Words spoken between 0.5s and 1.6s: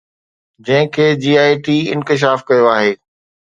جنهن کي J I